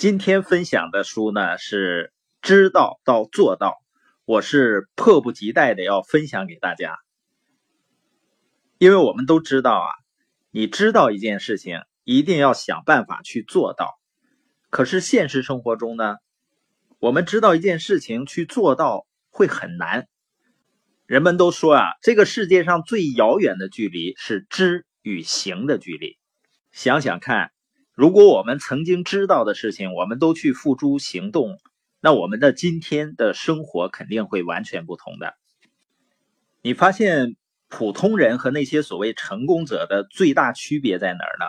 [0.00, 2.10] 今天分享的书呢是
[2.40, 3.76] 知道到做到，
[4.24, 6.96] 我是迫不及待的要分享给大家，
[8.78, 9.88] 因为我们都知道啊，
[10.50, 13.90] 你知道一件事情，一定要想办法去做到。
[14.70, 16.16] 可是现实生活中呢，
[16.98, 20.08] 我们知道一件事情去做到会很难。
[21.04, 26.16] 人们都说啊，这个世界上最遥远的距离是知与行的距离。
[26.72, 27.50] 想想看。
[27.94, 31.58] 如果我们曾经知道的事情，我们都去付诸行动，
[32.00, 35.34] 那我们的今天的生活肯定会完全不同的。
[36.62, 37.36] 你发现
[37.68, 41.46] 普通人和那些所谓成功者的最大区别在哪儿呢？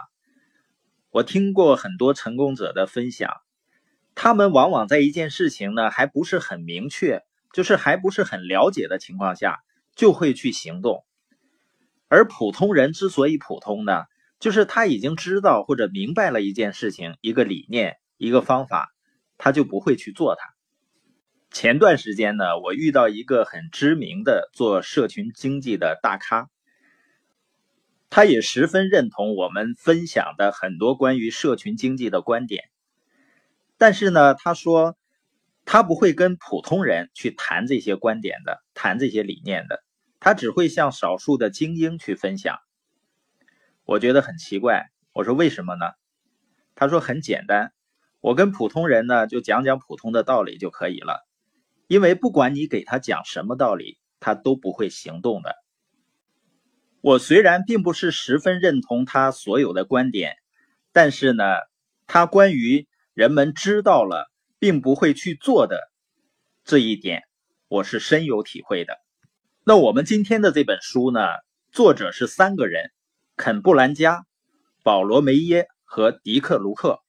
[1.10, 3.32] 我听过很多成功者的分享，
[4.16, 7.22] 他们往往在一件事情呢还不是很明确，
[7.54, 9.60] 就是还不是很了解的情况下，
[9.96, 11.06] 就会去行动。
[12.08, 14.04] 而普通人之所以普通呢？
[14.42, 18.90] 就是他已经知道或者明白了一件事情、一个理念、一个方法，
[19.38, 20.56] 他就不会去做它。
[21.52, 26.50] 前段时间呢，我遇到一个很知名的做社群经济的大咖，
[28.10, 32.64] 他也十分认同我们分享的很多关于社群经济的观点。
[33.78, 34.98] 但是呢，他说
[35.66, 39.84] 他不会跟普通人去谈这些观点的，谈这些理念的，
[40.20, 42.58] 他只会向少数的精英去分享。
[43.92, 45.86] 我觉得很奇怪，我说为什么呢？
[46.76, 47.74] 他说很简单，
[48.22, 51.28] 我跟普通人呢就讲讲普通的道理就可以了，
[51.88, 55.58] 因为不管你给他讲什么道理，他都不会行动的。
[57.02, 60.38] 我虽然并不是十分认同他所有的观点，
[60.94, 61.44] 但是呢，
[62.08, 65.92] 他关于人们知道了并不会去做的
[66.64, 67.24] 这一点，
[67.68, 68.98] 我是深有体会的。
[69.66, 71.20] 那我们今天的这本书呢，
[71.74, 72.90] 作者是三个人。
[73.44, 74.28] 肯布兰加、
[74.84, 77.00] 保罗梅耶和迪克卢克。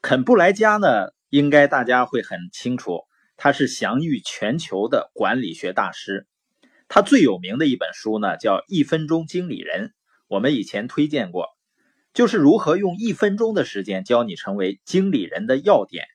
[0.00, 3.02] 肯布莱加呢，应该大家会很清楚，
[3.36, 6.26] 他是享誉全球的管理学大师。
[6.88, 9.88] 他最有名的一本书呢，叫《一分钟经理人》，
[10.28, 11.46] 我们以前推荐过，
[12.14, 16.06] 就是如何用一分钟的时间教你成为经理人的要点。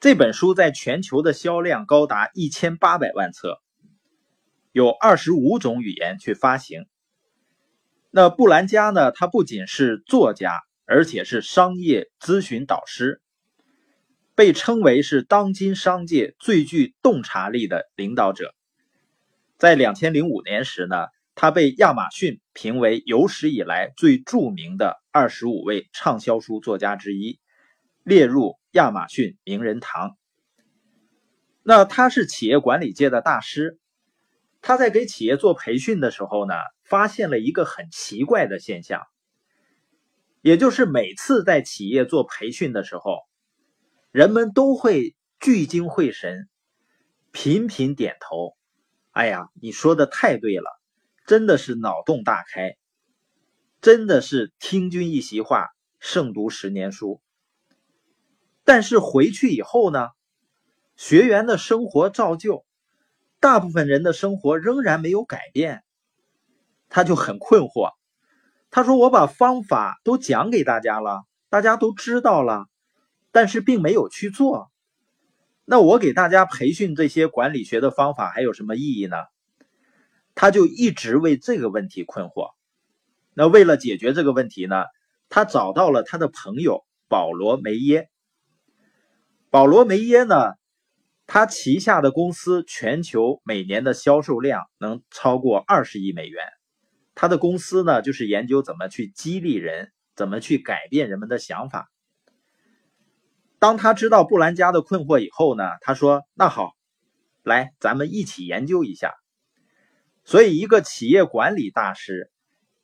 [0.00, 3.60] 这本书在全球的销量高达一千八百万册，
[4.72, 6.86] 有二十五种语言去发行。
[8.10, 9.12] 那布兰加呢？
[9.12, 13.20] 他不仅是作家，而且是商业咨询导师，
[14.34, 18.54] 被称为是当今商界最具洞察力的领导者。
[19.58, 27.38] 在两千零五年时呢，他被亚马逊评为有史以来最著名的二十五位畅销书作家之一，
[28.04, 30.16] 列入亚马逊名人堂。
[31.62, 33.78] 那他是企业管理界的大师，
[34.62, 36.54] 他在给企业做培训的时候呢。
[36.88, 39.02] 发现了一个很奇怪的现象，
[40.40, 43.20] 也就是每次在企业做培训的时候，
[44.10, 46.48] 人们都会聚精会神，
[47.30, 48.56] 频频点头。
[49.10, 50.70] 哎呀，你说的太对了，
[51.26, 52.76] 真的是脑洞大开，
[53.82, 57.20] 真的是听君一席话，胜读十年书。
[58.64, 60.08] 但是回去以后呢，
[60.96, 62.64] 学员的生活照旧，
[63.40, 65.84] 大部分人的生活仍然没有改变。
[66.88, 67.92] 他就很困惑，
[68.70, 72.66] 他说：“我把方法都讲给大家了，大家都知道了，
[73.32, 74.70] 但是并没有去做。
[75.64, 79.16] 那我给大家培训这些管理学的方法还有什么意义呢？”
[80.34, 82.50] 他就一直为这个问题困惑。
[83.34, 84.84] 那为了解决这个问题呢，
[85.28, 88.08] 他找到了他的朋友保罗梅耶。
[89.50, 90.52] 保罗梅耶呢，
[91.26, 96.44] 他旗下的公司全球每年的销售量能超过二十亿美元。
[97.20, 101.90] 他的公司呢，就是研究怎么去激励人，怎么去改变人们的想法。
[103.58, 106.76] 当他知道布兰加的困惑以后呢，他说：“那好，
[107.42, 109.16] 来，咱们一起研究一下。”
[110.24, 112.30] 所以，一个企业管理大师，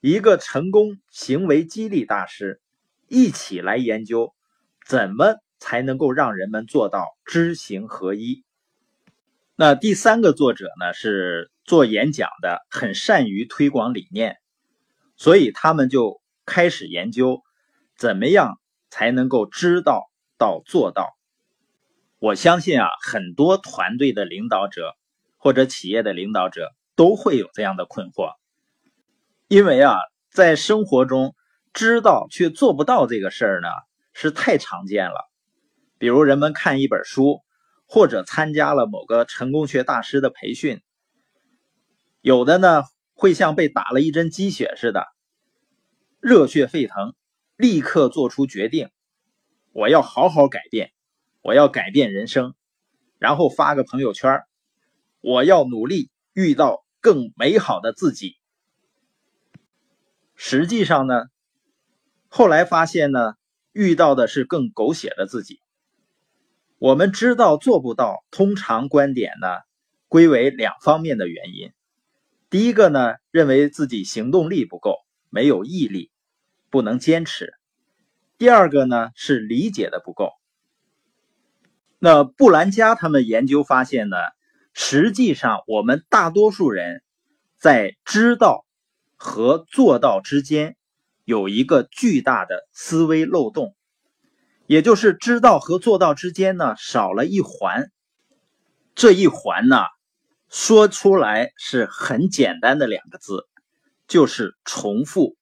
[0.00, 2.60] 一个成功行为激励大师，
[3.06, 4.34] 一起来研究
[4.84, 8.42] 怎么才能够让人们做到知行合一。
[9.54, 14.36] 那第三个作者呢，是做演讲的，很善于推广理念，
[15.16, 17.42] 所以他们就开始研究
[17.96, 21.16] 怎么样才能够知道到做到。
[22.18, 24.94] 我相信啊，很多团队的领导者
[25.36, 28.34] 或者企业的领导者都会有这样的困惑，
[29.48, 29.96] 因为啊，
[30.30, 31.34] 在生活中
[31.72, 33.68] 知道却做不到这个事儿呢，
[34.12, 35.30] 是太常见了。
[35.98, 37.42] 比如人们看一本书。
[37.86, 40.80] 或者参加了某个成功学大师的培训，
[42.24, 45.04] 有的呢会像被打了一针鸡血似的，
[46.20, 47.14] 热血沸腾，
[47.54, 48.86] 立刻做出决定；
[49.72, 50.94] 我要好好改变，
[51.42, 52.54] 我要改变人生，
[53.18, 54.40] 然后发个朋友圈
[55.20, 58.38] 我要努力遇到更美好的自己。
[60.34, 61.24] 实际上呢，
[62.28, 63.34] 后来发现呢，
[63.72, 65.60] 遇到的是更狗血的自己。
[66.78, 69.48] 我们知道做不到，通常观点呢，
[70.08, 71.70] 归为两方面的原因。
[72.54, 74.98] 第一个呢，认为自己行动力不够，
[75.28, 76.12] 没有毅力，
[76.70, 77.46] 不能坚持；
[78.38, 80.30] 第二个呢，是理解的不够。
[81.98, 84.16] 那布兰加他们研究发现呢，
[84.72, 87.02] 实际上我们大多数人
[87.58, 88.64] 在知道
[89.16, 90.76] 和做到之间
[91.24, 93.74] 有一个巨大的思维漏洞。
[94.68, 97.90] 也就是知道和做到之间呢，少了一环。
[98.94, 99.78] 这一环呢，
[100.56, 103.48] 说出来是很简单的两个字，
[104.06, 105.36] 就是重复、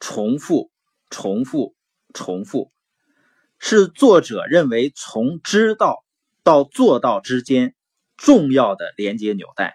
[0.00, 0.70] 重复、
[1.10, 1.74] 重复、
[2.14, 2.72] 重复，
[3.58, 6.02] 是作者认为从知道
[6.42, 7.74] 到做到之间
[8.16, 9.74] 重要的连接纽带，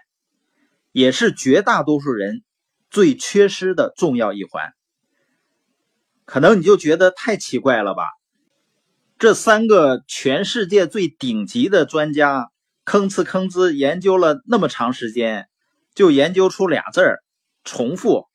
[0.90, 2.42] 也是绝大多数人
[2.90, 4.74] 最缺失的重要一环。
[6.24, 8.02] 可能你就觉得太奇怪了吧？
[9.20, 12.50] 这三个全世界最顶级的专家
[12.90, 15.48] 吭哧吭哧研究了那么长时间，
[15.94, 17.22] 就研究出俩字儿
[17.62, 18.26] “重复”，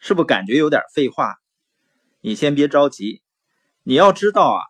[0.00, 1.36] 是不是感觉有点废话？
[2.20, 3.22] 你先别着急，
[3.84, 4.60] 你要知道啊，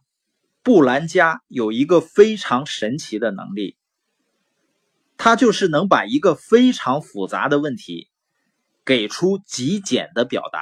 [0.62, 3.78] 布兰加有一个非常神奇的能力，
[5.16, 8.10] 他就是能把一个非常复杂的问题
[8.84, 10.60] 给出极简的表达，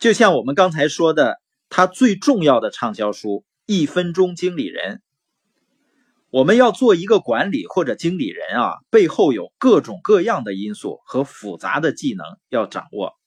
[0.00, 1.40] 就像我们刚才说的。
[1.74, 3.28] 他最重要的畅销书
[3.64, 4.96] 《一分钟经理人》，
[6.32, 13.18] 我们要做一个管理或者经理人啊，背后有各种各样的因素和复杂的技能要掌握。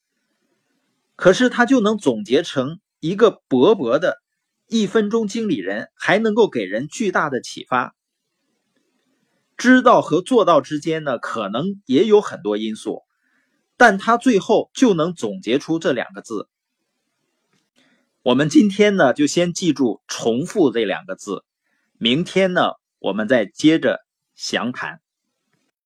[1.16, 4.14] 可是他就能总结成一个薄薄的
[4.76, 7.96] 《一分钟经理人》，还能够给人巨大的启发。
[9.56, 13.04] 知道和做到之间呢，可能也有很多因素，
[13.78, 16.50] 但他最后就能总结出这两个字。
[18.24, 21.46] 我们今天呢，就先记住“重复”这两个字。
[22.00, 22.72] 明天呢，
[23.06, 24.00] 我们再接着
[24.34, 25.00] 详谈。